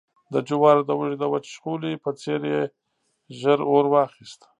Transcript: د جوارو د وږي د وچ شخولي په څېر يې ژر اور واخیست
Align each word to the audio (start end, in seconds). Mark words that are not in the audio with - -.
د 0.33 0.35
جوارو 0.47 0.81
د 0.89 0.91
وږي 0.99 1.17
د 1.19 1.23
وچ 1.31 1.45
شخولي 1.53 1.93
په 2.03 2.11
څېر 2.21 2.41
يې 2.53 2.61
ژر 3.39 3.59
اور 3.71 3.85
واخیست 3.93 4.41